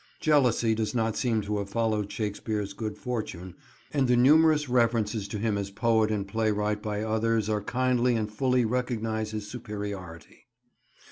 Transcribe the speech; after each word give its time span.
Jealousy 0.19 0.73
does 0.73 0.95
not 0.95 1.15
seem 1.15 1.41
to 1.41 1.59
have 1.59 1.69
followed 1.69 2.11
Shakespeare's 2.11 2.73
good 2.73 2.97
fortune, 2.97 3.53
and 3.93 4.07
the 4.07 4.15
numerous 4.17 4.67
references 4.67 5.27
to 5.27 5.37
him 5.37 5.59
as 5.59 5.69
poet 5.69 6.09
and 6.09 6.27
playwright 6.27 6.81
by 6.81 7.03
others 7.03 7.47
are 7.49 7.61
kindly 7.61 8.15
and 8.15 8.33
fully 8.33 8.65
recognise 8.65 9.29
his 9.29 9.47
superiority. 9.47 10.47